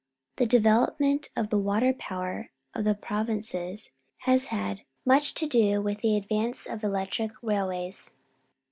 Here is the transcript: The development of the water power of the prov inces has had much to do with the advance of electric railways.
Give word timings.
The 0.37 0.47
development 0.47 1.29
of 1.35 1.51
the 1.51 1.59
water 1.59 1.93
power 1.93 2.49
of 2.73 2.85
the 2.85 2.95
prov 2.95 3.27
inces 3.27 3.91
has 4.21 4.47
had 4.47 4.81
much 5.05 5.35
to 5.35 5.45
do 5.45 5.79
with 5.79 5.99
the 6.01 6.17
advance 6.17 6.65
of 6.65 6.83
electric 6.83 7.33
railways. 7.43 8.09